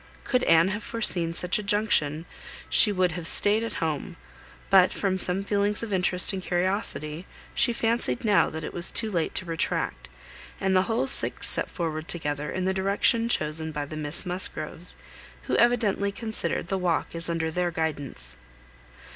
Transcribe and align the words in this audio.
Could 0.23 0.41
Anne 0.45 0.69
have 0.69 0.81
foreseen 0.81 1.35
such 1.35 1.59
a 1.59 1.63
junction, 1.63 2.25
she 2.71 2.91
would 2.91 3.11
have 3.11 3.27
staid 3.27 3.63
at 3.63 3.75
home; 3.75 4.15
but, 4.71 4.91
from 4.91 5.19
some 5.19 5.43
feelings 5.43 5.83
of 5.83 5.93
interest 5.93 6.33
and 6.33 6.41
curiosity, 6.41 7.27
she 7.53 7.71
fancied 7.71 8.25
now 8.25 8.49
that 8.49 8.63
it 8.63 8.73
was 8.73 8.89
too 8.89 9.11
late 9.11 9.35
to 9.35 9.45
retract, 9.45 10.09
and 10.59 10.75
the 10.75 10.81
whole 10.89 11.05
six 11.05 11.47
set 11.47 11.69
forward 11.69 12.07
together 12.07 12.49
in 12.51 12.65
the 12.65 12.73
direction 12.73 13.29
chosen 13.29 13.71
by 13.71 13.85
the 13.85 13.95
Miss 13.95 14.25
Musgroves, 14.25 14.97
who 15.43 15.55
evidently 15.57 16.11
considered 16.11 16.69
the 16.69 16.79
walk 16.79 17.13
as 17.13 17.29
under 17.29 17.51
their 17.51 17.69
guidance. 17.69 18.37